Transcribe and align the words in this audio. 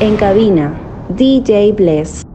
En 0.00 0.16
cabina, 0.16 0.76
DJ 1.08 1.72
Bless. 1.72 2.27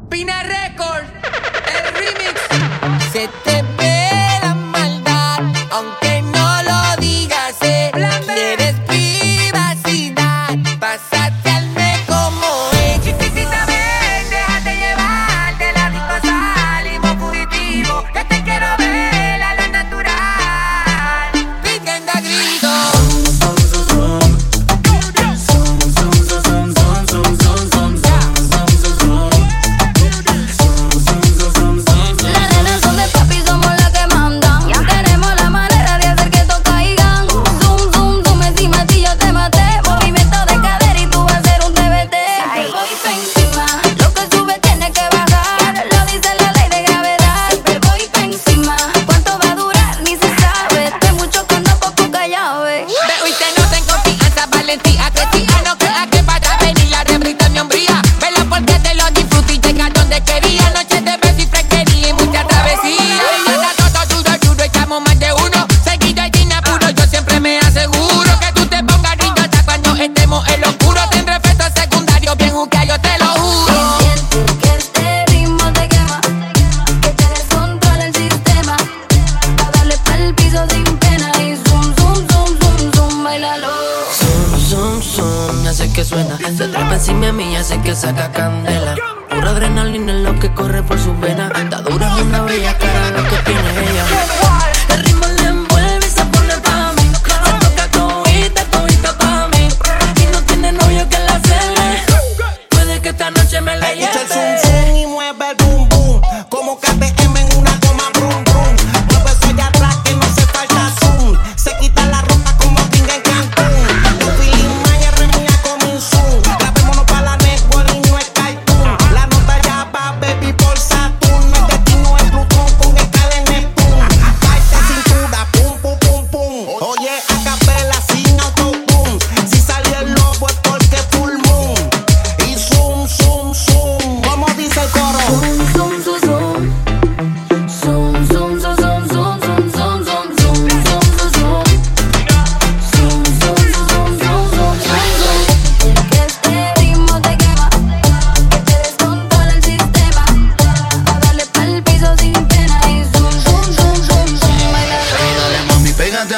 Dame 86.94 87.06
si 87.06 87.14
me 87.16 87.34
mía, 87.34 87.64
sé 87.64 87.82
que 87.82 87.96
saca 87.96 88.32
candela. 88.32 88.94
Pura 89.28 89.50
adrenalina 89.50 90.14
es 90.14 90.22
lo 90.22 90.40
que 90.40 90.54
corre 90.54 90.84
por 90.84 91.00
sus 91.00 91.20
venas. 91.20 91.52
Andadura 91.56 92.16
es 92.16 92.22
una 92.22 92.44
bella 92.44 92.78
cara. 92.78 92.93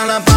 la. 0.05 0.34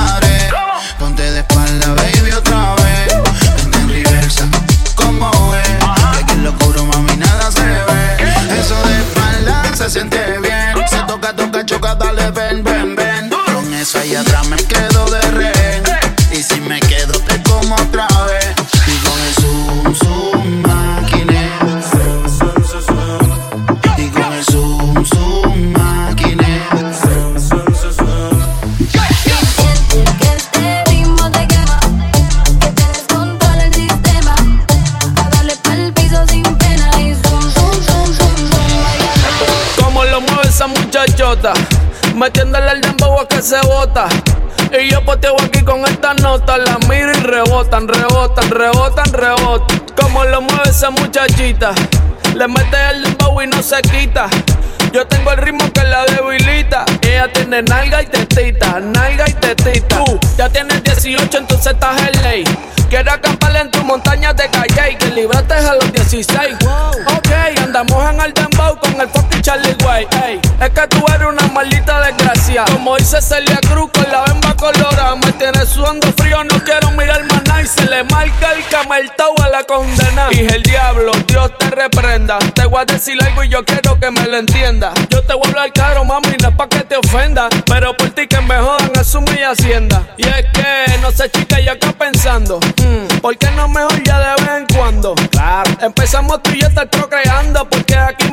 muchachita. 51.08 51.72
Le 52.34 52.46
mete 52.46 52.76
el 52.90 53.02
limbo 53.02 53.42
y 53.42 53.46
no 53.46 53.62
se 53.62 53.80
quita. 53.80 54.28
Yo 54.92 55.06
tengo 55.06 55.32
el 55.32 55.38
ritmo 55.38 55.72
que 55.72 55.82
la 55.82 56.04
debilita. 56.04 56.84
Ella 57.00 57.32
tiene 57.32 57.62
nalga 57.62 58.02
y 58.02 58.06
tetita, 58.06 58.78
nalga 58.78 59.24
y 59.26 59.32
tetita. 59.32 60.04
Tú 60.04 60.20
ya 60.36 60.50
tienes 60.50 60.84
18, 60.84 61.38
entonces 61.38 61.72
estás 61.72 61.96
en 62.02 62.22
ley. 62.22 62.44
Quiero 62.90 63.10
acampar 63.10 63.56
en 63.56 63.70
tu 63.70 63.82
montaña 63.84 64.34
de 64.34 64.50
calle 64.50 64.92
y 64.92 64.96
que 64.96 65.06
libraste 65.10 65.54
a 65.54 65.74
los 65.74 65.92
16. 65.92 66.58
Wow. 66.60 66.90
Ok, 67.16 67.28
andamos 67.62 68.10
en 68.10 68.20
el 68.20 68.34
dembow 68.34 68.78
con 68.78 69.00
el 69.00 69.08
fucking 69.08 69.40
Charlie 69.40 69.76
Way. 69.84 70.06
Es 70.60 70.70
que 70.70 70.88
tú 70.88 71.04
eres 71.14 71.26
una 71.26 71.46
maldita 71.54 72.00
desgracia. 72.02 72.64
Como 72.70 72.96
dice 72.96 73.22
Celia 73.22 73.58
Cruz 73.70 73.90
con 73.92 74.10
la 74.12 74.24
Le 77.88 78.04
marca 78.04 78.52
el 78.52 78.62
camartao 78.66 79.34
a 79.42 79.48
la 79.48 79.64
condena. 79.64 80.28
Dije 80.28 80.56
el 80.56 80.62
diablo, 80.62 81.10
Dios 81.26 81.50
te 81.56 81.70
reprenda. 81.70 82.38
Te 82.54 82.66
voy 82.66 82.82
a 82.82 82.84
decir 82.84 83.16
algo 83.24 83.42
y 83.44 83.48
yo 83.48 83.64
quiero 83.64 83.98
que 83.98 84.10
me 84.10 84.26
lo 84.26 84.36
entienda. 84.36 84.92
Yo 85.08 85.22
te 85.22 85.32
voy 85.32 85.50
al 85.56 85.72
caro, 85.72 86.04
mami, 86.04 86.36
no 86.42 86.50
es 86.50 86.54
pa' 86.54 86.68
que 86.68 86.80
te 86.80 86.96
ofenda. 86.96 87.48
Pero 87.64 87.96
por 87.96 88.10
ti 88.10 88.26
que 88.26 88.40
me 88.42 88.56
jodan, 88.58 88.92
eso 89.00 89.22
mi 89.22 89.42
hacienda. 89.42 90.06
Y 90.18 90.28
es 90.28 90.44
que, 90.52 90.98
no 91.00 91.10
sé, 91.12 91.30
chica, 91.30 91.60
yo 91.60 91.72
acá 91.72 91.92
pensando. 91.92 92.60
Mm, 92.76 93.20
¿Por 93.20 93.38
qué 93.38 93.50
no 93.52 93.68
mejor 93.68 94.02
ya 94.04 94.18
de 94.18 94.42
vez 94.42 94.50
en 94.58 94.76
cuando? 94.76 95.14
Claro. 95.30 95.70
Empezamos 95.80 96.42
tú 96.42 96.50
y 96.50 96.60
yo 96.60 96.68
estar 96.68 96.90
procreando, 96.90 97.66
porque 97.70 97.96
aquí 97.96 98.27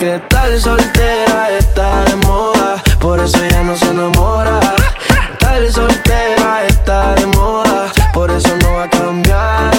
Que 0.00 0.18
tal 0.30 0.58
soltera 0.58 1.58
está 1.58 2.02
de 2.04 2.16
moda? 2.24 2.82
Por 2.98 3.20
eso 3.20 3.36
ya 3.50 3.62
no 3.62 3.76
se 3.76 3.84
enamora. 3.84 4.58
Tal 5.38 5.70
soltera 5.70 6.64
está 6.66 7.14
de 7.16 7.26
moda? 7.26 7.92
Por 8.14 8.30
eso 8.30 8.48
no 8.62 8.72
va 8.76 8.84
a 8.84 8.88
cambiar. 8.88 9.70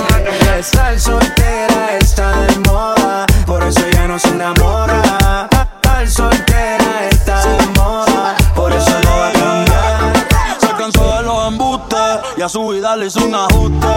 Tal 0.75 0.99
soltera 0.99 1.97
está 1.99 2.39
de 2.43 2.59
moda? 2.69 3.25
Por 3.47 3.63
eso 3.63 3.81
ya 3.93 4.07
no 4.07 4.19
se 4.19 4.27
enamora. 4.27 5.49
Tal 5.81 6.07
soltera 6.07 7.07
está 7.09 7.43
de 7.43 7.65
moda? 7.79 8.35
Por 8.53 8.71
eso 8.73 8.91
no 9.03 9.17
va 9.17 9.27
a 9.27 9.33
cambiar. 9.33 10.13
Se 10.59 10.67
cansó 10.77 11.17
de 11.17 11.23
los 11.23 11.47
embustes 11.47 12.19
y 12.37 12.43
a 12.43 12.47
su 12.47 12.67
vida 12.67 12.95
le 12.95 13.07
hizo 13.07 13.25
un 13.25 13.33
ajuste. 13.33 13.87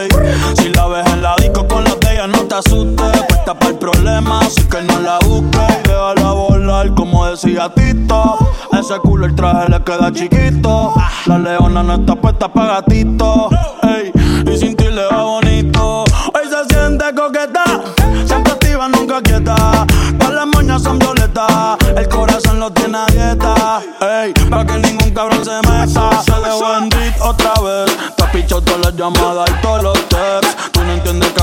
Ey. 0.00 0.08
Si 0.56 0.70
la 0.70 0.88
ves 0.88 1.06
en 1.12 1.22
la 1.22 1.36
disco 1.36 1.64
con 1.68 1.84
los 1.84 2.00
de 2.00 2.26
no 2.26 2.38
te 2.38 2.56
asustes 2.56 3.23
Puesta 3.44 3.60
para 3.60 3.72
el 3.72 3.78
problema, 3.78 4.40
así 4.40 4.62
que 4.62 4.80
no 4.80 5.00
la 5.00 5.18
busques. 5.18 5.82
Déjala 5.82 6.32
volar, 6.32 6.94
como 6.94 7.26
decía 7.26 7.70
Tito. 7.74 8.38
Ese 8.72 8.98
culo 9.00 9.26
el 9.26 9.34
traje 9.34 9.68
le 9.68 9.84
queda 9.84 10.10
chiquito. 10.10 10.94
La 11.26 11.38
leona 11.38 11.82
no 11.82 11.92
está 11.92 12.14
puesta 12.16 12.50
para 12.50 12.76
gatito. 12.76 13.50
Ey. 13.82 14.12
Y 14.50 14.56
sin 14.56 14.74
ti 14.74 14.84
le 14.84 15.04
va 15.04 15.24
bonito. 15.24 16.04
Hoy 16.04 16.48
se 16.48 16.74
siente 16.74 17.04
coqueta. 17.14 17.82
Siempre 18.24 18.52
activa, 18.54 18.88
nunca 18.88 19.20
quieta. 19.20 19.86
Todas 20.18 20.34
las 20.34 20.46
moñas 20.46 20.82
son 20.82 20.98
violetas. 20.98 21.76
El 21.98 22.08
corazón 22.08 22.60
lo 22.60 22.70
tiene 22.72 22.96
a 22.96 23.06
dieta. 23.06 23.82
Ey, 24.00 24.32
para 24.48 24.64
que 24.64 24.78
ningún 24.78 25.10
cabrón 25.10 25.44
se 25.44 25.56
meta. 25.68 26.22
Se 26.22 26.32
en 26.32 26.88
beat 26.88 27.20
otra 27.20 27.52
vez. 27.62 27.94
Te 28.16 28.22
has 28.22 28.30
pichado 28.30 28.62
todas 28.62 28.80
las 28.86 28.96
llamadas 28.96 29.50
y 29.50 29.60
todos 29.60 29.82
los 29.82 29.93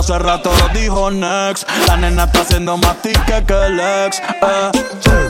hace 0.01 0.17
rato 0.17 0.51
lo 0.59 0.67
dijo 0.79 1.11
Next. 1.11 1.69
La 1.87 1.95
nena 1.95 2.23
está 2.23 2.41
haciendo 2.41 2.75
más 2.77 2.99
tique 3.03 3.45
que 3.45 3.65
el 3.65 3.79
ex. 3.79 4.19
Eh. 4.19 4.71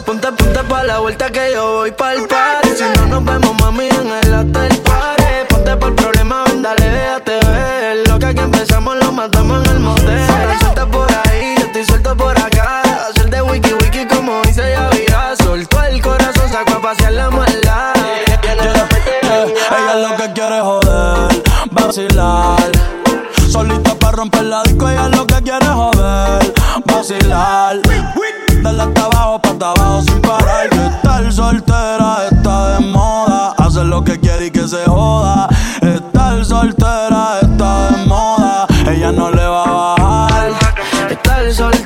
Ponte, 0.05 0.31
ponte 0.31 0.63
pa' 0.63 0.83
la 0.83 0.99
vuelta 0.99 1.29
que 1.29 1.51
yo 1.53 1.73
voy 1.73 1.91
pa'l 1.91 2.25
party. 2.25 2.69
Si 2.77 2.83
no 2.95 3.05
nos 3.07 3.25
vemos, 3.25 3.53
mami, 3.59 3.89
en 3.89 4.11
el 4.23 4.33
hotel 4.33 4.77
party. 4.79 5.23
Ponte 5.49 5.75
por 5.75 5.93
problema, 5.93 6.45
ven, 6.45 6.61
dale, 6.61 6.89
déjate 6.89 7.39
ver. 7.47 8.07
Lo 8.07 8.17
que 8.17 8.27
aquí 8.27 8.39
empezamos 8.39 8.95
lo 8.97 9.11
matamos 9.11 9.65
en 9.65 9.71
el 9.73 9.79
motel. 9.81 10.59
Suelta 10.61 10.85
por 10.85 11.11
ahí, 11.11 11.55
yo 11.59 11.65
estoy 11.65 11.85
suelto 11.85 12.15
por 12.15 12.39
acá. 12.39 12.81
Hacer 13.09 13.29
de 13.29 13.41
wiki 13.41 13.73
wiki 13.73 14.05
como 14.05 14.41
dice 14.43 14.71
Yavira. 14.71 15.35
Soltó 15.35 15.83
el 15.83 16.01
corazón, 16.01 16.49
sacó 16.49 16.77
a 16.77 16.81
pasear 16.81 17.11
la 17.11 17.29
maldad 17.29 17.93
Yeah, 18.25 19.45
Ella 19.77 20.09
lo 20.09 20.15
que 20.15 20.33
quiere 20.33 20.57
es 20.57 20.63
joder, 20.63 21.43
vacilar. 21.71 22.71
Solita 23.49 23.90
romper 24.21 24.43
la 24.43 24.61
disco, 24.61 24.87
ella 24.87 25.09
lo 25.09 25.25
que 25.25 25.41
quiere 25.41 25.65
joder, 25.65 26.53
vacilar. 26.85 27.81
Dale 28.61 28.83
hasta 28.83 29.05
abajo, 29.05 29.41
pa' 29.41 29.49
hasta 29.49 29.71
abajo 29.71 30.01
sin 30.03 30.21
parar. 30.21 30.69
Que 30.69 30.85
estar 30.85 31.33
soltera 31.33 32.27
está 32.29 32.77
de 32.77 32.85
moda. 32.85 33.55
Hacer 33.57 33.85
lo 33.85 34.03
que 34.03 34.19
quiere 34.19 34.45
y 34.45 34.51
que 34.51 34.67
se 34.67 34.85
joda. 34.85 35.49
Estar 35.81 36.45
soltera 36.45 37.39
está 37.41 37.89
de 37.89 38.05
moda. 38.05 38.67
Ella 38.87 39.11
no 39.11 39.31
le 39.31 39.43
va 39.43 39.63
a 39.63 39.95
bajar. 39.95 40.51
Estar 41.09 41.51
soltera 41.51 41.80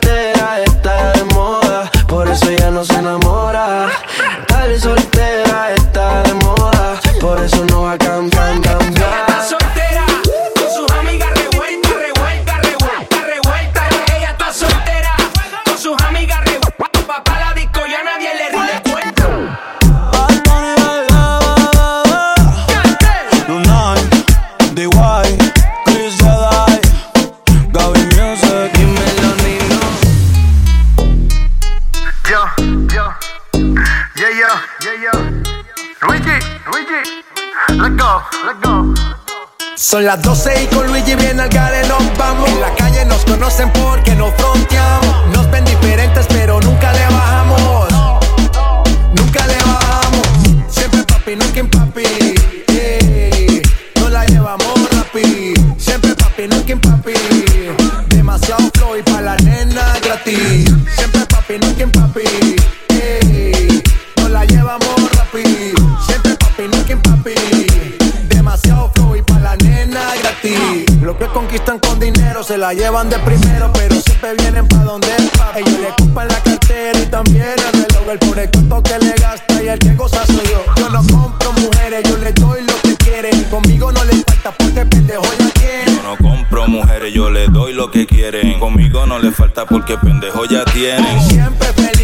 el 78.33 78.49
cuento 78.51 78.83
que 78.83 78.99
le 78.99 79.13
gasta 79.13 79.63
y 79.63 79.67
el 79.67 79.79
que 79.79 79.93
goza 79.95 80.25
soy 80.25 80.45
yo. 80.45 80.63
Yo 80.77 80.89
no 80.89 80.99
compro 81.07 81.53
mujeres, 81.53 82.03
yo 82.09 82.17
le 82.17 82.31
doy 82.33 82.61
lo 82.61 82.73
que 82.81 82.95
quieren. 82.95 83.39
Y 83.39 83.43
conmigo 83.45 83.91
no 83.91 84.03
le 84.03 84.15
falta 84.23 84.51
porque 84.51 84.85
pendejo 84.85 85.25
ya 85.39 85.49
tiene. 85.51 85.97
Yo 85.97 86.03
no 86.03 86.17
compro 86.17 86.67
mujeres, 86.67 87.13
yo 87.13 87.29
le 87.29 87.47
doy 87.47 87.73
lo 87.73 87.91
que 87.91 88.05
quieren. 88.05 88.59
Conmigo 88.59 89.05
no 89.05 89.19
le 89.19 89.31
falta 89.31 89.65
porque 89.65 89.97
pendejo 89.97 90.45
ya 90.45 90.65
tienen. 90.65 91.21
Siempre 91.29 91.67
feliz, 91.73 91.94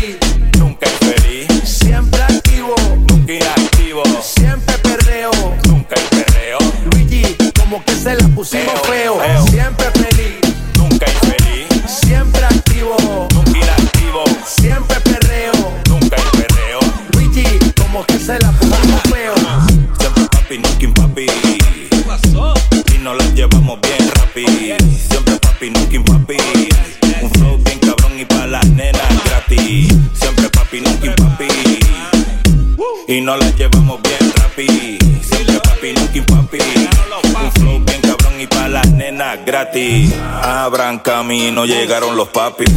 Abran 41.41 41.55
camino, 41.55 41.65
llegaron 41.65 42.15
los 42.15 42.27
papis. 42.29 42.69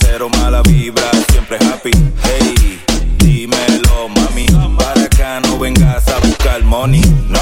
Cero 0.00 0.28
mala 0.38 0.60
vibra, 0.62 1.10
siempre 1.30 1.56
happy. 1.56 1.90
Hey, 2.22 2.78
dímelo, 3.16 4.08
mami. 4.10 4.46
Para 4.76 5.04
acá 5.04 5.40
no 5.40 5.58
vengas 5.58 6.06
a 6.08 6.18
buscar 6.18 6.62
money. 6.62 7.00
No, 7.28 7.40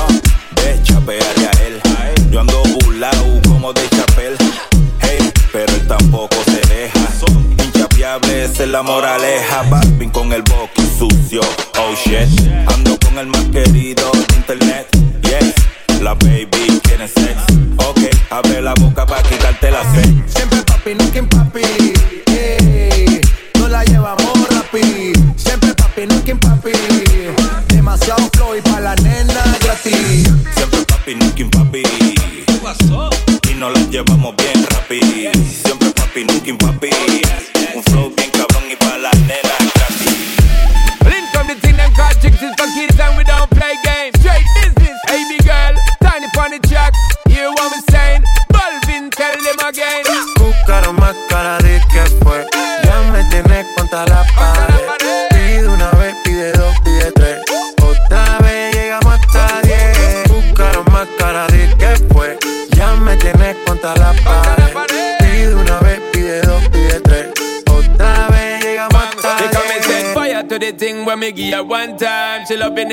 ve, 0.57 0.81
chapeale 0.85 1.49
a 1.49 1.67
él. 1.67 1.81
Yo 2.31 2.41
ando 2.41 2.63
burlao 2.63 3.41
como 3.49 3.73
de 3.73 3.89
chapel. 3.89 4.37
Hey, 5.01 5.33
pero 5.53 5.73
él 5.73 5.89
tampoco 5.89 6.37
se 6.45 6.61
deja. 6.73 7.01
Inchapeable, 7.59 8.45
es 8.45 8.59
la 8.61 8.83
moraleja. 8.83 9.63
Balvin 9.63 10.11
con 10.11 10.33
el 10.33 10.43
boqui 10.43 10.83
sucio. 10.97 11.41
Oh 11.79 11.95
shit, 11.97 12.29
ando 12.69 12.97
con 13.01 13.19
el 13.19 13.27
más 13.27 13.45
querido 13.47 14.09
de 14.13 14.37
internet. 14.37 15.00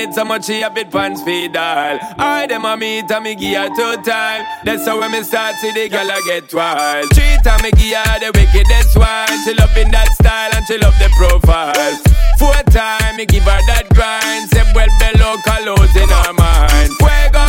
It 0.08 0.14
so 0.14 0.24
much 0.24 0.46
she 0.46 0.60
have 0.60 0.76
it 0.76 0.90
pants 0.90 1.22
feed 1.22 1.56
all. 1.56 1.98
I 2.18 2.46
them 2.46 2.64
a 2.64 2.76
meet 2.76 3.10
and 3.10 3.24
me 3.24 3.34
give 3.34 3.56
her 3.56 3.96
time. 4.02 4.44
That's 4.64 4.86
how 4.86 5.00
when 5.00 5.12
me 5.12 5.22
start 5.22 5.56
see 5.56 5.72
the 5.72 5.88
girl 5.88 6.10
I 6.10 6.20
get 6.26 6.52
wild. 6.52 7.08
Three 7.14 7.36
time 7.44 7.62
me 7.62 7.70
give 7.72 7.96
her 7.96 8.18
the 8.20 8.30
wickedest 8.34 8.96
one. 8.96 9.28
She 9.44 9.54
loving 9.54 9.90
that 9.92 10.08
style 10.12 10.50
and 10.54 10.64
she 10.66 10.78
love 10.78 10.96
the 10.98 11.10
profile. 11.16 11.96
Four 12.38 12.56
time 12.72 13.16
me 13.16 13.26
give 13.26 13.44
her 13.44 13.60
that 13.68 13.88
grind. 13.92 14.48
Say 14.50 14.64
well 14.74 14.92
below 14.98 15.36
colors 15.44 15.94
in 15.96 16.08
her 16.08 16.32
mind. 16.32 16.90
Fuego, 16.96 17.44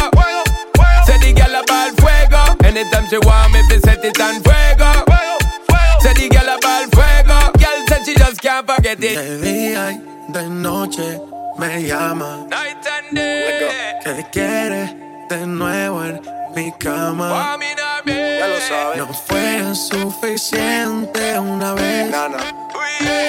say 1.08 1.18
the 1.24 1.32
girl 1.34 1.56
a 1.56 1.64
fuego. 1.96 2.44
Anytime 2.68 3.08
she 3.08 3.20
want 3.24 3.54
me, 3.54 3.62
fi 3.70 3.78
set 3.80 4.04
it 4.04 4.20
on 4.20 4.44
fuego. 4.44 4.92
Say 6.04 6.14
the 6.14 6.28
girl 6.28 6.50
a 6.50 6.58
ball 6.60 6.86
fuego. 6.92 7.38
Girl 7.56 7.80
said 7.88 8.04
she 8.06 8.16
just 8.16 8.42
can't 8.42 8.68
forget 8.68 9.00
it. 9.00 9.16
De 9.16 9.38
día 9.42 9.92
y 9.92 10.32
de 10.34 10.50
noche 10.50 11.39
me 11.60 11.84
llama. 11.84 12.46
Night 12.50 12.88
and 12.88 13.16
day. 13.16 13.70
Que 14.04 14.26
quiere 14.32 14.96
de 15.30 15.46
nuevo 15.46 16.06
en 16.06 16.22
mi 16.56 16.72
cama. 16.80 17.58
Ya 18.06 18.48
lo 18.48 18.60
sabes. 18.62 18.98
No 18.98 19.14
fue 19.14 19.76
suficiente 19.76 21.38
una 21.38 21.74
vez. 21.74 22.10
Nana. 22.10 22.38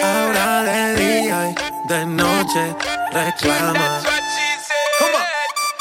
Ahora 0.05 0.63
de 0.63 0.95
día 0.95 1.51
y 1.51 1.89
de 1.89 2.07
noche 2.07 2.77
reclama. 3.13 4.01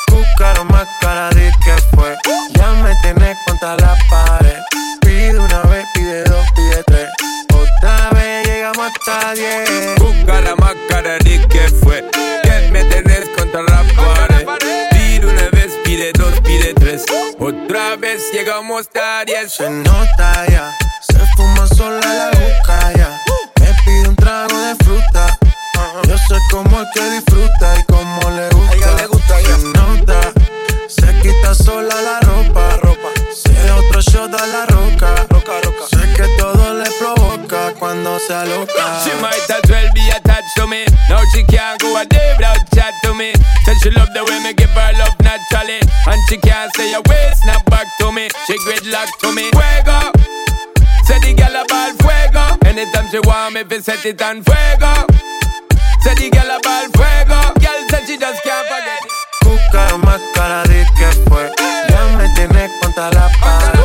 Buscaron 0.09 0.67
más 0.67 0.87
cara 1.01 1.29
de 1.29 1.51
que 1.63 1.75
fue. 1.95 2.17
Ya 2.53 2.71
me 2.83 2.95
tienes 3.03 3.37
contra 3.45 3.75
la 3.77 3.95
pared. 4.09 4.59
Pide 5.01 5.39
una 5.39 5.61
vez, 5.63 5.85
pide 5.93 6.23
dos, 6.23 6.45
pide 6.55 6.83
tres. 6.87 7.09
Otra 7.53 8.09
vez 8.11 8.47
llegamos 8.47 8.91
hasta 8.91 9.33
diez. 9.33 9.95
Busca 9.99 10.41
la 10.41 10.55
máscara 10.55 11.17
de 11.19 11.47
que 11.47 11.67
fue. 11.83 12.18
Pide 15.99 16.11
dos, 16.13 16.39
pide 16.41 16.73
tres. 16.75 17.03
Otra 17.39 17.95
vez 17.97 18.31
llegamos 18.31 18.89
a 18.95 19.25
diez. 19.25 19.53
Se 19.53 19.69
nota 19.69 20.45
ya, 20.47 20.71
se 21.01 21.19
fuma 21.35 21.67
sola 21.67 21.99
la 21.99 22.29
boca 22.39 22.93
ya. 22.95 23.19
Me 23.59 23.73
pide 23.83 24.07
un 24.07 24.15
trago 24.15 24.57
de 24.57 24.75
fruta. 24.83 25.37
Yo 26.07 26.17
sé 26.17 26.35
cómo 26.51 26.81
es 26.81 26.87
que 26.93 27.09
disfruta 27.11 27.79
y 27.79 27.83
cómo 27.83 28.29
le 28.31 28.49
gusta. 28.49 28.71
A 28.71 28.75
ella 28.75 28.95
le 29.01 29.07
gusta, 29.07 29.41
ya. 29.41 29.55
Se 29.57 29.63
nota, 29.63 30.33
se 30.87 31.19
quita 31.21 31.53
sola 31.53 32.01
la 32.01 32.19
ropa. 32.21 32.77
ropa. 32.81 33.09
Se 33.33 33.71
otro 33.71 34.01
shot 34.01 34.33
a 34.33 34.47
la 34.47 34.65
roca. 34.67 35.28
Se 38.19 38.33
aloca. 38.33 38.85
She 39.03 39.13
might 39.21 39.49
as 39.49 39.69
well 39.69 39.89
be 39.93 40.03
attached 40.09 40.55
to 40.57 40.67
me. 40.67 40.85
Now 41.09 41.23
she 41.33 41.43
can't 41.43 41.79
go 41.79 41.95
a 41.97 42.05
day 42.05 42.33
without 42.37 42.59
chat 42.73 42.93
to 43.03 43.13
me. 43.13 43.33
Said 43.65 43.77
she 43.81 43.89
love 43.91 44.11
the 44.13 44.23
way 44.23 44.39
me 44.43 44.53
give 44.53 44.69
her 44.69 44.91
love 44.99 45.15
naturally. 45.21 45.79
And 46.07 46.19
she 46.27 46.37
can't 46.37 46.73
say 46.75 46.93
a 46.93 47.01
word, 47.01 47.33
snap 47.41 47.65
back 47.65 47.87
to 47.99 48.11
me. 48.11 48.29
She 48.47 48.57
gridlock 48.65 49.09
to 49.21 49.31
me. 49.33 49.49
Fuego. 49.51 50.11
Say 51.07 51.19
the 51.19 51.33
girl 51.33 51.55
a 51.55 51.63
ball 51.65 51.91
fuego. 52.01 52.43
Anytime 52.65 53.07
she 53.09 53.19
want 53.19 53.53
me, 53.55 53.63
fi 53.63 53.79
set 53.79 54.05
it 54.05 54.21
on 54.21 54.43
fuego. 54.43 54.93
Say 56.01 56.13
the 56.15 56.29
girl 56.29 56.51
a 56.51 56.59
ball 56.61 56.85
fuego. 56.93 57.39
Girl 57.59 57.81
said 57.89 58.03
she 58.05 58.17
just 58.17 58.43
can't 58.43 58.67
forget 58.67 59.01
it. 59.05 59.11
Buscaron 59.43 60.01
más 60.01 60.21
cara 60.35 60.63
de 60.63 60.85
que 60.97 61.09
fue. 61.29 61.51
Ya 61.89 62.17
me 62.17 62.27
tienes 62.35 62.71
contra 62.81 63.09
la 63.11 63.29
pared. 63.41 63.78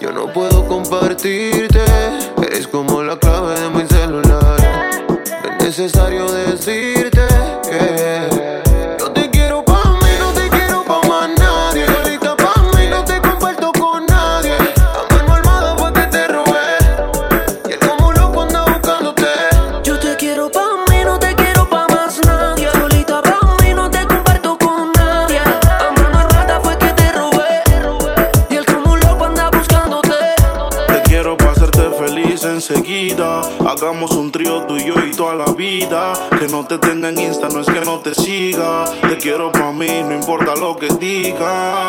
Yo 0.00 0.10
no 0.10 0.32
puedo 0.32 0.66
compartirte, 0.66 1.84
eres 2.42 2.66
como 2.66 3.04
la 3.04 3.16
clave 3.16 3.60
de 3.60 3.70
mi 3.70 3.86
celular. 3.86 4.56
Es 5.60 5.64
necesario 5.64 6.28
decir 6.32 6.87
importa 40.28 40.54
lo 40.56 40.76
que 40.76 40.88
digan. 41.00 41.87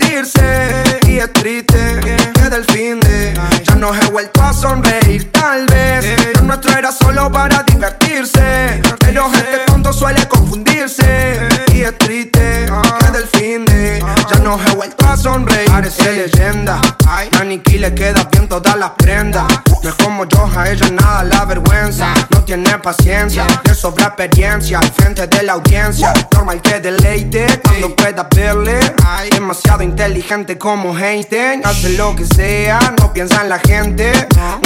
Y 0.00 1.18
es 1.18 1.32
triste 1.34 2.00
que 2.02 2.48
del 2.48 2.64
fin 2.64 2.98
de 3.00 3.34
ya 3.62 3.74
no 3.74 3.94
he 3.94 4.10
vuelto 4.10 4.42
a 4.42 4.52
sonreír. 4.52 5.30
Tal 5.30 5.66
vez 5.66 6.34
lo 6.34 6.42
nuestro 6.42 6.78
era 6.78 6.90
solo 6.90 7.30
para 7.30 7.62
divertirse. 7.64 8.80
Pero 9.00 9.28
gente 9.30 9.58
tonto 9.66 9.92
suele 9.92 10.26
confundirse. 10.28 11.48
Y 11.74 11.82
es 11.82 11.98
triste 11.98 12.66
que 13.00 13.10
del 13.10 13.26
fin 13.28 13.64
de 13.66 14.02
ya 14.30 14.38
no 14.38 14.58
he 14.58 14.74
vuelto 14.74 15.06
a 15.06 15.16
sonreír. 15.16 15.70
Parece 15.70 16.26
leyenda. 16.26 16.80
A 17.06 17.44
Niki 17.44 17.78
le 17.78 17.94
queda 17.94 18.26
bien 18.32 18.48
todas 18.48 18.76
las 18.78 18.90
prendas. 18.92 19.44
No 19.82 19.88
es 19.90 19.94
como 19.96 20.24
yo, 20.24 20.50
a 20.56 20.70
ella 20.70 20.88
nada 20.90 21.24
la 21.24 21.44
vergüenza. 21.44 22.14
Tiene 22.52 22.78
paciencia, 22.80 23.46
le 23.64 23.74
sobra 23.74 24.08
experiencia 24.08 24.78
frente 24.94 25.26
de 25.26 25.42
la 25.42 25.54
audiencia. 25.54 26.12
Normal 26.34 26.60
que 26.60 26.80
deleite 26.80 27.46
cuando 27.64 27.96
pueda 27.96 28.28
verle. 28.30 28.78
Demasiado 29.30 29.82
inteligente 29.82 30.58
como 30.58 30.94
Einstein. 30.94 31.64
Hace 31.64 31.96
lo 31.96 32.14
que 32.14 32.26
sea, 32.26 32.78
no 33.00 33.10
piensa 33.10 33.40
en 33.40 33.48
la 33.48 33.58
gente. 33.58 34.12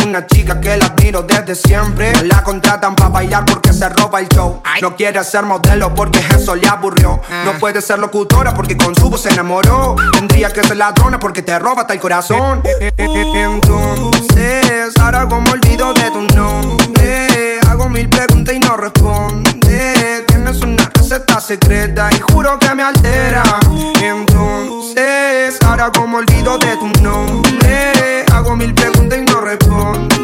Una 0.04 0.26
chica 0.26 0.60
que 0.60 0.76
la 0.76 0.86
admiro 0.86 1.22
desde 1.22 1.54
siempre. 1.54 2.12
La 2.24 2.42
contratan 2.42 2.96
para 2.96 3.10
bailar 3.10 3.44
porque 3.44 3.72
se 3.72 3.88
roba 3.88 4.18
el 4.18 4.26
show. 4.30 4.60
No 4.82 4.96
quiere 4.96 5.22
ser 5.22 5.44
modelo 5.44 5.94
porque 5.94 6.18
eso 6.36 6.56
le 6.56 6.66
aburrió. 6.66 7.20
No 7.44 7.52
puede 7.60 7.80
ser 7.80 8.00
locutora 8.00 8.52
porque 8.52 8.76
con 8.76 8.96
su 8.96 9.08
voz 9.08 9.20
se 9.22 9.28
enamoró. 9.28 9.94
Tendría 10.10 10.52
que 10.52 10.64
ser 10.64 10.76
ladrona 10.76 11.20
porque 11.20 11.42
te 11.42 11.56
roba 11.56 11.82
hasta 11.82 11.94
el 11.94 12.00
corazón. 12.00 12.64
Entonces, 12.96 14.92
ahora 15.00 15.28
como 15.28 15.52
olvido 15.52 15.94
de 15.94 16.10
tu 16.10 16.22
nombre. 16.34 17.56
Hago 17.76 17.90
mil 17.90 18.08
preguntas 18.08 18.54
y 18.54 18.58
no 18.58 18.74
responde. 18.78 20.24
Tienes 20.28 20.62
una 20.62 20.90
receta 20.94 21.38
secreta 21.38 22.08
y 22.10 22.20
juro 22.32 22.58
que 22.58 22.74
me 22.74 22.82
altera. 22.82 23.42
Entonces, 24.00 25.58
ahora 25.62 25.92
como 25.92 26.16
olvido 26.16 26.56
de 26.56 26.74
tu 26.78 27.02
nombre. 27.02 28.24
Hago 28.32 28.56
mil 28.56 28.72
preguntas 28.72 29.18
y 29.18 29.30
no 29.30 29.42
responde. 29.42 30.15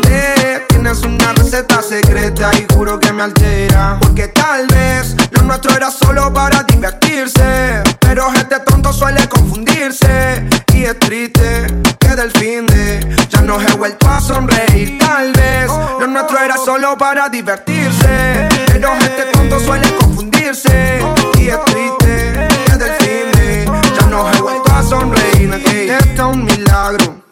Tienes 0.92 1.06
una 1.06 1.32
receta 1.32 1.80
secreta 1.80 2.50
y 2.52 2.66
juro 2.74 3.00
que 3.00 3.14
me 3.14 3.22
altera. 3.22 3.96
Porque 3.98 4.28
tal 4.28 4.66
vez 4.66 5.16
lo 5.30 5.42
nuestro 5.44 5.74
era 5.74 5.90
solo 5.90 6.30
para 6.34 6.64
divertirse. 6.64 7.82
Pero 7.98 8.30
gente 8.30 8.60
tonto 8.60 8.92
suele 8.92 9.26
confundirse. 9.26 10.46
Y 10.74 10.84
es 10.84 10.98
triste 10.98 11.66
que 11.98 12.08
del 12.08 12.30
fin 12.32 12.66
de 12.66 13.00
ya 13.30 13.40
no 13.40 13.58
he 13.58 13.72
vuelto 13.72 14.06
a 14.06 14.20
sonreír. 14.20 14.98
Tal 14.98 15.32
vez 15.32 15.68
lo 15.98 16.06
nuestro 16.08 16.38
era 16.38 16.58
solo 16.58 16.98
para 16.98 17.30
divertirse. 17.30 18.48
Pero 18.66 18.90
gente 19.00 19.24
tonto 19.32 19.60
suele 19.60 19.96
confundirse. 19.96 21.00
Y 21.38 21.48
es 21.48 21.64
triste 21.64 22.48
que 22.66 22.72
del 22.76 22.92
fin 22.98 23.32
de 23.32 23.64
ya 23.98 24.06
no 24.08 24.30
he 24.30 24.40
vuelto 24.42 24.70
a 24.70 24.82
sonreír. 24.82 25.54
Está 25.88 26.26
un 26.26 26.44
milagro. 26.44 27.22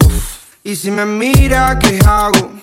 Y 0.64 0.76
si 0.76 0.90
me 0.90 1.04
mira, 1.04 1.78
¿qué 1.78 1.98
hago? 2.06 2.59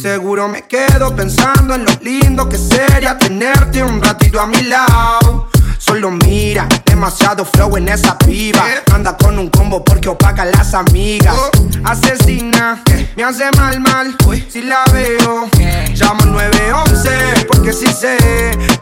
Seguro 0.00 0.46
me 0.46 0.62
quedo 0.62 1.16
pensando 1.16 1.74
en 1.74 1.84
lo 1.84 1.90
lindo 2.02 2.48
que 2.48 2.56
sería 2.56 3.18
tenerte 3.18 3.82
un 3.82 4.00
ratito 4.00 4.38
a 4.38 4.46
mi 4.46 4.62
lado. 4.62 5.48
Solo 5.76 6.12
mira, 6.12 6.68
demasiado 6.84 7.44
flow 7.44 7.76
en 7.76 7.88
esa 7.88 8.16
piba. 8.16 8.64
Anda 8.94 9.16
con 9.16 9.36
un 9.40 9.50
combo 9.50 9.82
porque 9.82 10.08
opaca 10.08 10.42
a 10.42 10.44
las 10.44 10.72
amigas. 10.74 11.34
Asesina, 11.82 12.80
me 13.16 13.24
hace 13.24 13.50
mal, 13.56 13.80
mal. 13.80 14.16
Si 14.48 14.62
la 14.62 14.84
veo, 14.92 15.48
llamo 15.94 16.24
911. 16.26 17.46
Porque 17.48 17.72
si 17.72 17.88
sé 17.88 18.16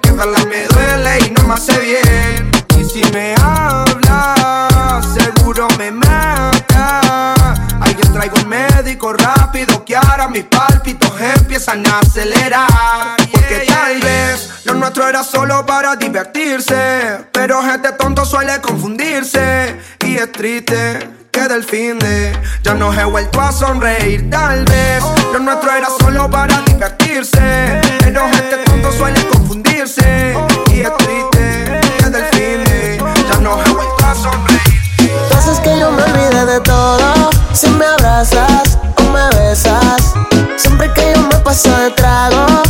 que 0.03 0.11
verla 0.11 0.45
me 0.45 0.67
duele 0.67 1.27
y 1.27 1.31
no 1.31 1.45
me 1.49 1.55
hace 1.55 1.79
bien. 1.79 2.51
Y 2.79 2.85
si 2.85 3.11
me 3.13 3.35
habla, 3.41 5.01
seguro 5.15 5.67
me 5.79 5.93
mata. 5.93 7.06
Yo 8.03 8.13
traigo 8.13 8.37
un 8.43 8.49
médico 8.49 9.13
rápido 9.13 9.85
que 9.85 9.97
ahora 9.97 10.29
mis 10.29 10.45
pálpitos 10.45 11.11
empiezan 11.19 11.87
a 11.87 12.01
acelerar. 12.01 13.17
Porque 13.33 13.65
tal 13.67 14.01
vez 14.01 14.51
lo 14.65 14.75
nuestro 14.75 15.09
era 15.09 15.25
solo 15.25 15.65
para 15.65 15.97
divertirse. 15.97 17.27
Pero 17.33 17.63
gente 17.63 17.93
tonto 17.93 18.25
suele 18.25 18.61
confundirse. 18.61 19.77
Y 20.05 20.17
es 20.17 20.31
triste 20.33 21.09
que 21.31 21.49
del 21.49 21.65
fin 21.65 21.99
de 21.99 22.33
ya 22.63 22.75
no 22.75 22.93
he 22.93 23.05
vuelto 23.05 23.41
a 23.41 23.53
sonreír. 23.53 24.29
Tal 24.31 24.65
vez 24.65 25.03
lo 25.33 25.39
nuestro 25.39 25.73
era 25.73 25.89
solo 25.99 26.31
para 26.31 26.61
divertirse. 26.63 27.81
Pero 28.01 28.29
gente 28.29 28.57
tonto 28.65 28.93
suele 28.93 29.27
confundirse. 29.29 30.35
Y 30.73 30.81
es 30.81 30.97
triste 30.99 31.81
que 31.99 32.11
del 32.11 32.25
fin 32.27 32.65
de 32.65 32.99
ya 33.31 33.41
no 33.41 33.59
he 33.63 33.71
vuelto 33.71 34.05
a 34.05 34.15
sonreír. 34.15 34.61
Haces 35.37 35.61
que 35.61 35.79
yo 35.79 35.91
me 35.93 36.03
olvide 36.03 36.47
de 36.47 36.61
todo. 36.61 37.36
Si 37.57 37.71
me 37.71 37.87
abrazas 37.87 38.79
o 38.99 39.03
me 39.05 39.31
besas. 39.39 40.13
Siempre 40.59 40.93
que 40.93 41.15
yo 41.15 41.23
me 41.23 41.37
paso 41.37 41.75
de 41.79 41.91
trago, 41.93 42.63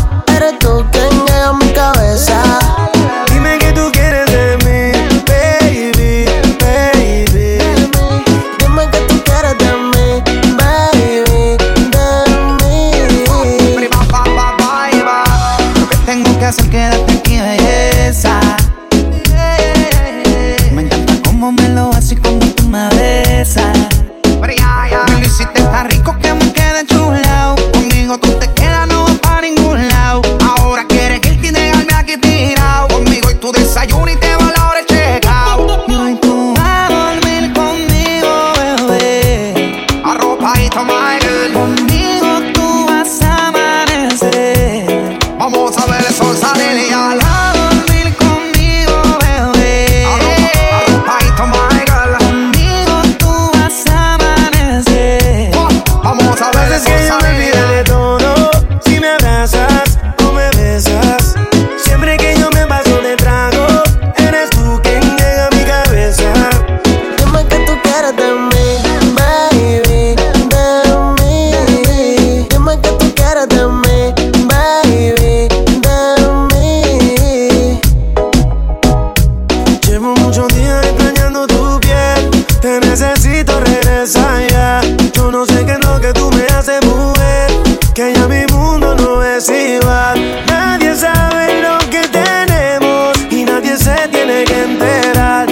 Muchos 80.14 80.46
días 80.54 80.86
extrañando 80.86 81.46
tu 81.48 81.80
piel. 81.80 82.30
Te 82.60 82.78
necesito, 82.80 83.58
regresa 83.58 84.40
ya. 84.48 84.80
Yo 85.12 85.32
no 85.32 85.44
sé 85.44 85.64
qué 85.66 85.72
es 85.72 85.80
lo 85.80 86.00
que 86.00 86.12
tú 86.12 86.30
me 86.30 86.44
haces, 86.46 86.80
mujer. 86.84 87.50
Que 87.92 88.14
ya 88.14 88.28
mi 88.28 88.46
mundo 88.52 88.94
no 88.94 89.22
es 89.24 89.48
igual. 89.48 90.44
Nadie 90.46 90.94
sabe 90.94 91.60
lo 91.60 91.78
que 91.90 92.06
tenemos 92.08 93.16
y 93.30 93.44
nadie 93.44 93.76
se 93.76 93.96
tiene 94.12 94.44
que 94.44 94.62
enterar. 94.62 95.48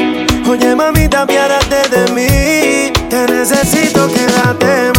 Oye, 0.49 0.77
mamita, 0.77 1.27
piárate 1.27 1.89
de 1.91 2.13
mí. 2.13 2.93
Te 3.09 3.27
necesito, 3.27 4.07
quédate. 4.09 4.94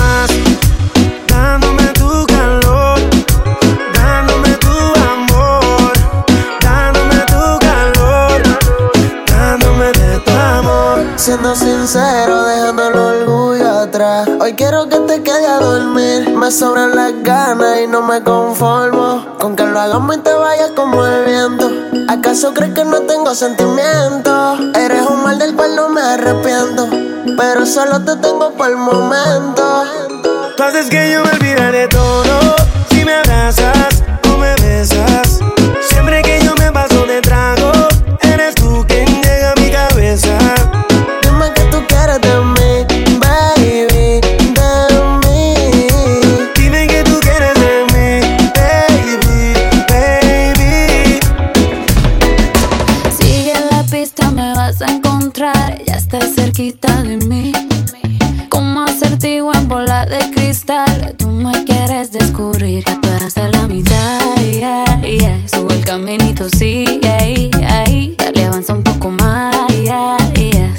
quiero 14.56 14.88
que 14.90 14.98
te 15.00 15.24
quede 15.24 15.48
a 15.48 15.60
dormir. 15.60 16.30
Me 16.30 16.52
sobran 16.52 16.96
las 16.96 17.14
ganas 17.24 17.80
y 17.82 17.88
no 17.88 18.02
me 18.02 18.22
conformo. 18.24 19.26
Con 19.40 19.56
que 19.56 19.66
lo 19.66 19.80
hagamos 19.80 20.18
y 20.18 20.20
te 20.20 20.34
vayas 20.34 20.72
como 20.72 21.06
el 21.06 21.26
viento. 21.26 21.72
¿Acaso 22.08 22.54
crees 22.54 22.74
que 22.74 22.86
no 22.86 23.02
tengo 23.02 23.34
sentimientos? 23.36 24.60
Eres 24.76 25.06
un 25.08 25.24
mal 25.24 25.38
del 25.40 25.56
cual 25.56 25.76
no 25.76 25.90
me 25.90 26.02
arrepiento. 26.02 26.88
Pero 27.38 27.66
solo 27.66 28.04
te 28.04 28.16
tengo 28.18 28.52
por 28.52 28.70
el 28.70 28.78
momento. 28.78 29.84
Tú 30.56 30.64
haces 30.64 30.90
que 30.90 31.12
yo 31.12 31.24
me 31.24 31.32
olvidaré 31.32 31.88
todo. 31.88 32.45
cristal. 60.66 61.16
Tú 61.18 61.28
me 61.30 61.64
quieres 61.64 62.12
descubrir 62.12 62.84
que 62.84 62.96
tú 62.96 63.08
eres 63.10 63.36
de 63.36 63.50
la 63.50 63.68
mitad. 63.68 64.20
Yeah, 64.42 65.02
yeah. 65.02 65.48
Subo 65.48 65.70
el 65.72 65.84
caminito, 65.84 66.48
sí, 66.50 67.00
ahí, 67.20 67.52
ahí. 67.68 68.16
Dale, 68.18 68.46
avanza 68.46 68.74
un 68.74 68.84
poco 68.84 69.12
más. 69.12 69.56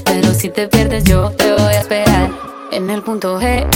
Pero 0.04 0.34
si 0.34 0.48
te 0.50 0.68
pierdes, 0.68 1.04
yo 1.04 1.30
te 1.30 1.52
voy 1.52 1.74
a 1.74 1.80
esperar 1.80 2.30
en 2.72 2.90
el 2.90 3.02
punto 3.02 3.40
G. 3.40 3.66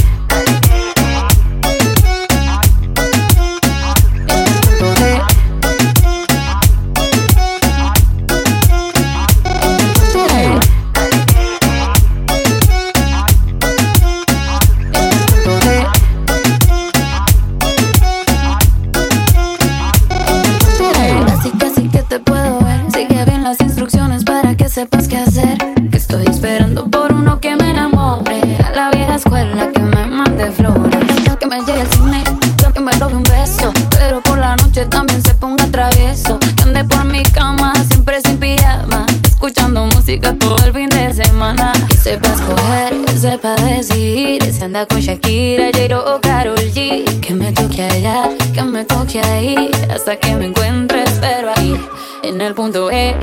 Con 44.71 45.01
Shakira, 45.01 45.71
Jairo 45.73 45.99
o 45.99 46.21
G. 46.21 47.21
Que 47.21 47.35
me 47.35 47.51
toque 47.51 47.83
allá, 47.83 48.29
que 48.55 48.63
me 48.63 48.85
toque 48.85 49.21
ahí. 49.21 49.69
Hasta 49.93 50.17
que 50.17 50.37
me 50.37 50.47
encuentre, 50.47 51.03
espero 51.03 51.51
ahí, 51.57 51.75
en 52.23 52.41
el 52.41 52.55
punto 52.55 52.89
E. 52.89 53.17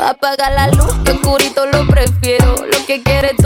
Apaga 0.00 0.50
la 0.50 0.66
luz. 0.66 0.79
que 2.98 3.24
it. 3.24 3.39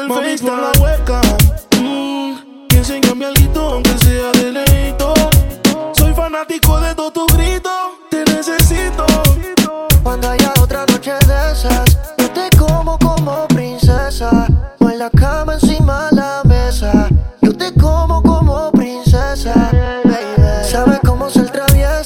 del 0.00 0.08
Mami, 0.08 0.30
FaceTime. 0.30 0.50
la 0.50 0.72
hueca. 0.80 1.20
Mm, 1.78 2.66
piensa 2.68 2.94
algo, 2.94 3.60
aunque 3.60 3.98
sea 3.98 4.32
de 4.32 4.52
leito. 4.52 5.14
Soy 5.92 6.14
fanático 6.14 6.80
de 6.80 6.94
todo 6.94 7.10
tu 7.10 7.26
grito. 7.34 7.70
Te 8.10 8.24
necesito. 8.24 9.04
Cuando 10.02 10.30
haya 10.30 10.52
otra 10.60 10.86
noche 10.86 11.12
de 11.26 11.52
esas, 11.52 11.98
yo 12.16 12.30
te 12.30 12.48
como 12.56 12.98
como 12.98 13.46
princesa. 13.48 14.46
O 14.78 14.88
en 14.88 14.98
la 14.98 15.10
cama 15.10 15.49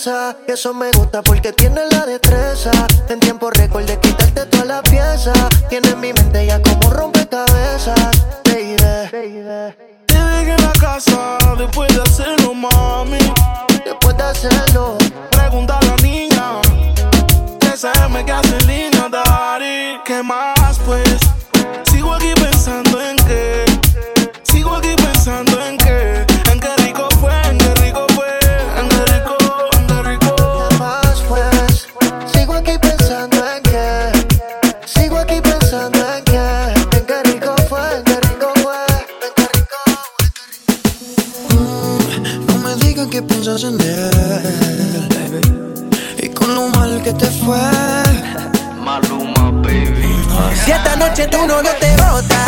Y 0.07 0.51
eso 0.51 0.75
me 0.75 0.91
gusta 0.91 1.23
porque 1.23 1.51
tiene 1.53 1.81
la 1.91 2.05
destreza. 2.05 2.71
En 3.09 3.21
tiempo 3.21 3.49
récord 3.49 3.85
de 3.85 3.99
quitarte 4.01 4.45
toda 4.45 4.67
la 4.67 4.83
pieza. 4.83 5.33
Tiene 5.71 5.89
en 5.89 6.01
mi 6.01 6.13
mente 6.13 6.45
ya 6.45 6.61
como 6.61 6.91
rompecabezas. 6.91 7.95
Baby. 8.45 8.77
Te 8.77 10.15
dejé 10.15 10.51
en 10.53 10.63
la 10.63 10.73
casa 10.79 11.39
después 11.57 11.89
de 11.95 12.03
hacerlo, 12.03 12.53
mami. 12.53 13.17
Después 13.83 14.15
de 14.19 14.23
hacerlo, 14.25 14.99
Pregunta 15.31 15.79
a 15.79 15.85
la 15.87 15.97
niña. 15.97 16.61
SM 17.75 18.25
que 18.27 18.33
hace 18.33 18.61
línea, 18.67 19.09
daddy. 19.09 20.01
¿Qué 20.05 20.23
más, 20.23 20.54
en 43.63 43.81
él, 43.81 44.11
baby. 45.15 45.41
Y 46.19 46.29
con 46.31 46.53
lo 46.57 46.69
mal 46.71 47.01
que 47.05 47.13
te 47.13 47.27
fue. 47.27 47.57
Maluma, 48.83 49.53
baby. 49.63 50.09
Si 50.65 50.73
esta 50.73 50.97
noche 50.97 51.29
tu 51.29 51.47
novio 51.47 51.71
te 51.79 51.91
bota, 51.97 52.45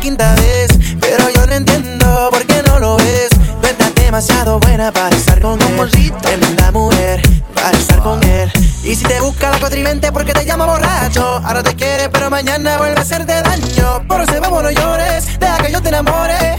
quinta 0.00 0.34
vez, 0.34 0.68
pero 0.98 1.28
yo 1.30 1.46
no 1.46 1.52
entiendo 1.52 2.28
por 2.30 2.44
qué 2.46 2.62
no 2.66 2.78
lo 2.78 2.96
ves. 2.96 3.28
No 3.62 3.68
estás 3.68 3.94
demasiado 3.94 4.58
buena 4.58 4.90
para 4.90 5.14
estar 5.14 5.40
con 5.40 5.60
él. 5.60 6.12
Tremenda 6.22 6.72
mujer 6.72 7.20
para 7.54 7.76
estar 7.76 8.00
con 8.00 8.22
él. 8.24 8.50
Y 8.82 8.96
si 8.96 9.04
te 9.04 9.20
busca 9.20 9.50
la 9.50 9.58
cuatrimente 9.58 10.10
porque 10.10 10.32
te 10.32 10.44
llama 10.44 10.64
borracho, 10.66 11.40
ahora 11.44 11.62
te 11.62 11.74
quiere, 11.74 12.08
pero 12.08 12.30
mañana 12.30 12.78
vuelve 12.78 12.98
a 12.98 13.02
hacerte 13.02 13.42
daño. 13.42 14.02
Por 14.08 14.22
ese 14.22 14.40
vamos, 14.40 14.62
no 14.62 14.70
llores, 14.70 15.38
deja 15.38 15.58
que 15.58 15.70
yo 15.70 15.82
te 15.82 15.88
enamore. 15.88 16.58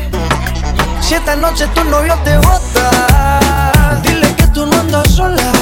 Si 1.02 1.16
esta 1.16 1.36
noche 1.36 1.68
tu 1.74 1.84
novio 1.86 2.18
te 2.24 2.38
bota, 2.38 4.00
dile 4.04 4.36
que 4.36 4.48
tú 4.48 4.66
no 4.68 4.80
andas 4.80 5.10
sola. 5.10 5.61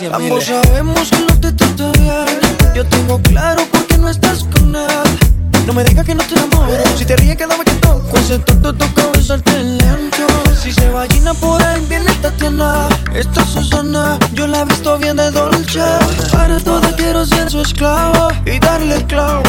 Gracias, 0.00 0.18
Ambos 0.18 0.48
mire. 0.48 0.62
sabemos 0.62 1.10
que 1.10 1.18
no 1.18 1.40
te 1.40 1.52
trata 1.52 1.92
bien. 1.98 2.74
Yo 2.74 2.86
tengo 2.86 3.20
claro 3.20 3.62
por 3.70 3.86
qué 3.86 3.98
no 3.98 4.08
estás 4.08 4.44
con 4.44 4.74
él. 4.74 5.66
No 5.66 5.74
me 5.74 5.84
digas 5.84 6.06
que 6.06 6.14
no 6.14 6.24
te 6.24 6.34
enamoro. 6.36 6.82
Si 6.96 7.04
te 7.04 7.16
ríes, 7.16 7.36
cada 7.36 7.54
vez 7.58 7.66
que 7.66 7.72
toco. 7.72 8.16
Ese 8.16 8.38
tonto 8.38 8.72
toca 8.72 9.02
besarte 9.14 9.62
lento. 9.62 10.26
Si 10.62 10.72
se 10.72 10.88
vagina 10.88 11.34
por 11.34 11.62
ahí, 11.62 11.84
viene 11.86 12.14
Tatiana. 12.14 12.88
Esta 13.12 13.44
Susana, 13.44 14.18
yo 14.32 14.46
la 14.46 14.62
he 14.62 14.64
visto 14.64 14.96
bien 14.96 15.18
de 15.18 15.30
dolce. 15.30 15.80
Para 16.32 16.58
toda 16.60 16.96
quiero 16.96 17.26
ser 17.26 17.50
su 17.50 17.60
esclavo 17.60 18.28
y 18.46 18.58
darle 18.58 18.94
el 18.96 19.06
clavo. 19.06 19.42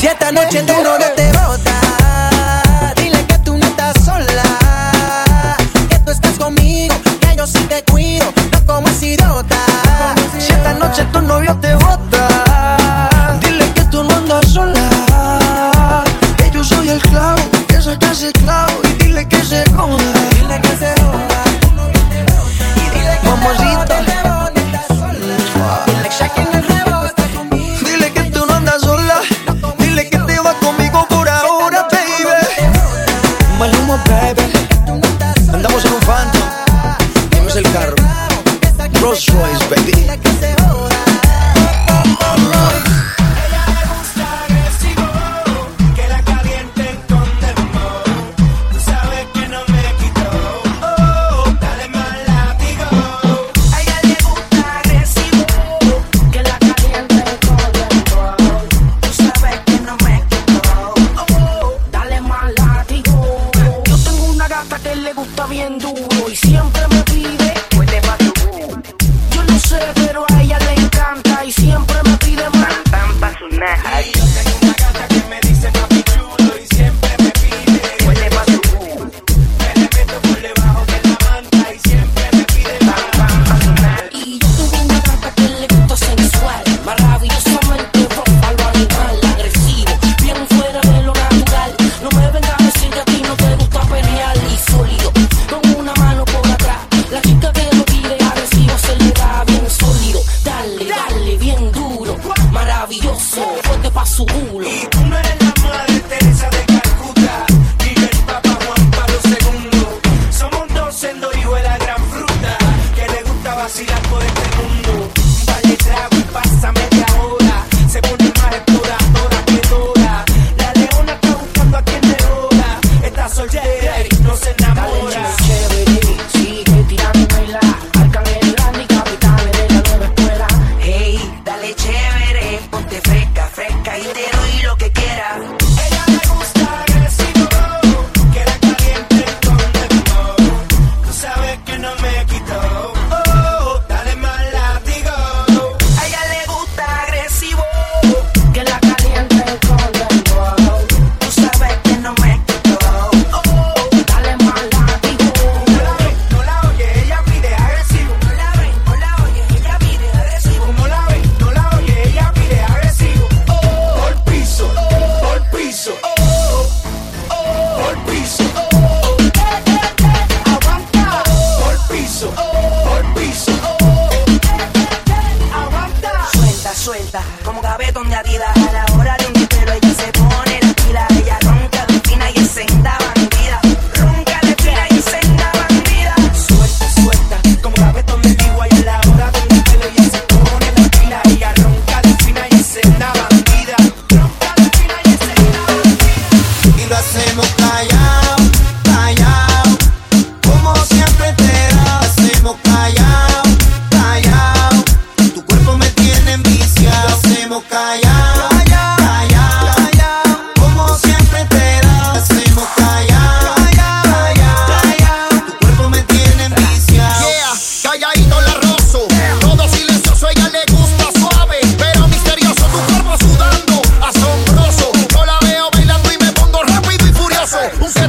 Si 0.00 0.06
esta 0.06 0.32
noche 0.32 0.62
tu 0.62 0.72
novio 0.72 1.06
te 1.16 1.30
bota, 1.32 2.92
dile 2.96 3.26
que 3.26 3.38
tú 3.40 3.58
no 3.58 3.66
estás 3.66 4.02
sola. 4.02 5.56
Que 5.90 5.98
tú 5.98 6.12
estás 6.12 6.38
conmigo, 6.38 6.94
que 7.20 7.36
yo 7.36 7.46
sí 7.46 7.58
te 7.68 7.82
cuido, 7.84 8.24
no 8.24 8.35
como 8.66 8.88
ese 8.88 9.06
idiota. 9.14 9.56
Si 10.38 10.52
esta 10.52 10.74
noche 10.74 11.04
tu 11.12 11.22
novio 11.22 11.56
te 11.60 11.74
bota, 11.76 12.28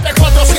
Un 0.07 0.13
747, 0.13 0.56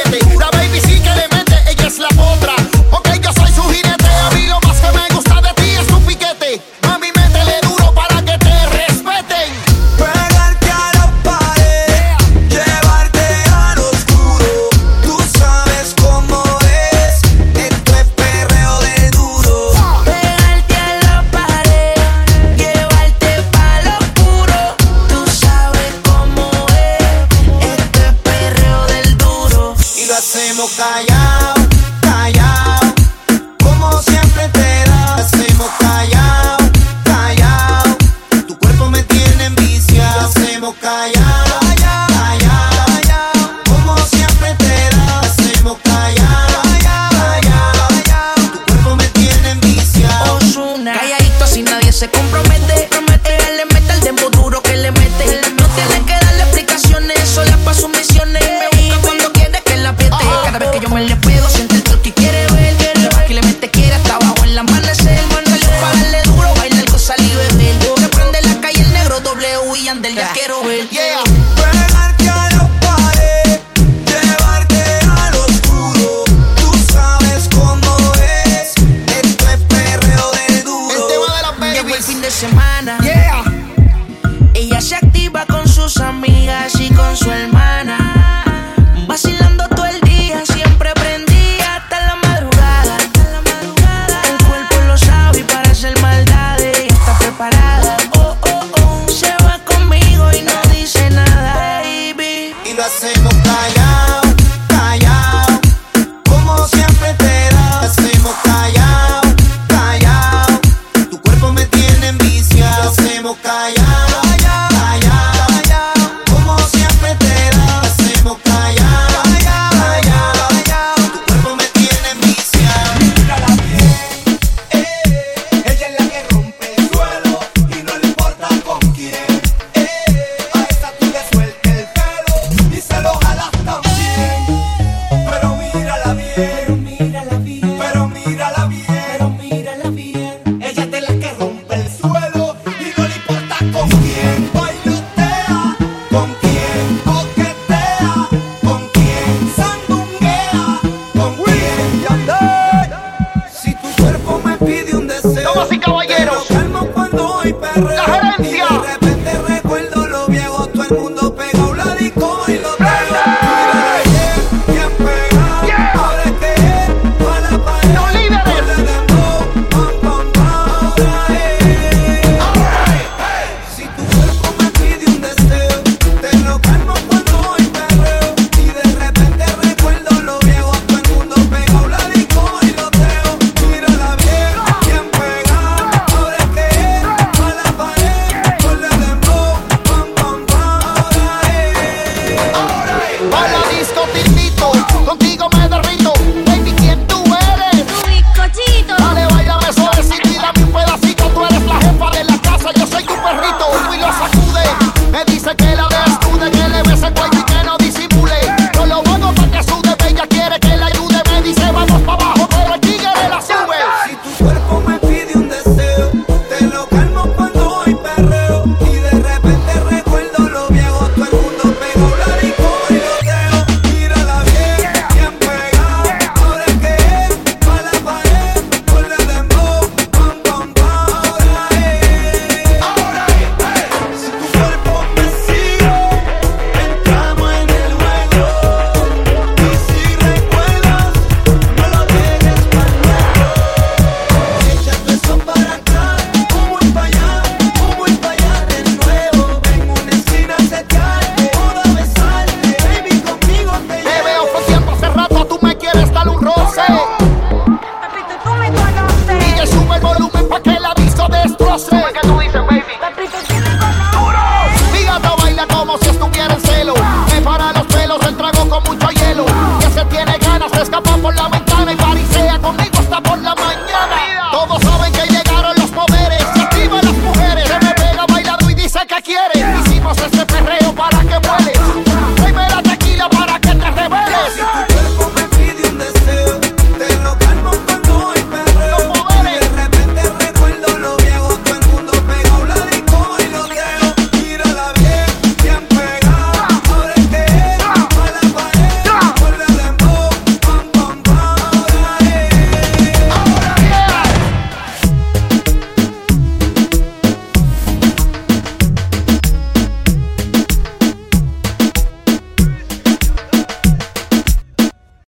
La. 157.45 158.98